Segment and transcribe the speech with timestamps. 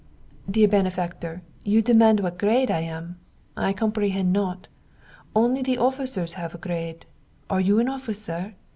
[0.49, 3.19] Dear benefactor, you demand what grade I am.
[3.55, 4.67] I comprehend not.
[5.35, 7.05] Only the officers have grade.
[7.51, 8.55] Are you an officer?